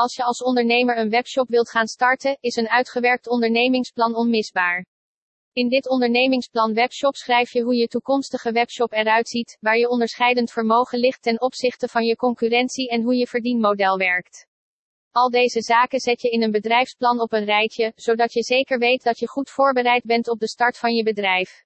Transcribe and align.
Als 0.00 0.14
je 0.14 0.24
als 0.24 0.42
ondernemer 0.42 0.98
een 0.98 1.10
webshop 1.10 1.48
wilt 1.48 1.70
gaan 1.70 1.86
starten, 1.86 2.36
is 2.40 2.56
een 2.56 2.68
uitgewerkt 2.68 3.28
ondernemingsplan 3.28 4.14
onmisbaar. 4.14 4.86
In 5.52 5.68
dit 5.68 5.88
ondernemingsplan 5.88 6.74
webshop 6.74 7.14
schrijf 7.14 7.52
je 7.52 7.62
hoe 7.62 7.74
je 7.74 7.86
toekomstige 7.86 8.52
webshop 8.52 8.92
eruit 8.92 9.28
ziet, 9.28 9.56
waar 9.60 9.76
je 9.76 9.88
onderscheidend 9.88 10.50
vermogen 10.50 10.98
ligt 10.98 11.22
ten 11.22 11.40
opzichte 11.40 11.88
van 11.88 12.04
je 12.04 12.16
concurrentie 12.16 12.88
en 12.88 13.02
hoe 13.02 13.14
je 13.14 13.26
verdienmodel 13.26 13.96
werkt. 13.96 14.46
Al 15.10 15.30
deze 15.30 15.60
zaken 15.60 16.00
zet 16.00 16.20
je 16.20 16.30
in 16.30 16.42
een 16.42 16.50
bedrijfsplan 16.50 17.20
op 17.20 17.32
een 17.32 17.44
rijtje, 17.44 17.92
zodat 17.94 18.32
je 18.32 18.42
zeker 18.42 18.78
weet 18.78 19.02
dat 19.02 19.18
je 19.18 19.28
goed 19.28 19.50
voorbereid 19.50 20.04
bent 20.04 20.28
op 20.28 20.38
de 20.38 20.48
start 20.48 20.78
van 20.78 20.94
je 20.94 21.02
bedrijf. 21.02 21.64